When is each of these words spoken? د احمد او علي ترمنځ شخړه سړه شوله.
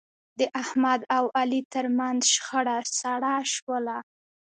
د 0.39 0.41
احمد 0.61 1.01
او 1.17 1.25
علي 1.39 1.61
ترمنځ 1.73 2.19
شخړه 2.33 2.77
سړه 2.99 3.35
شوله. 3.53 3.97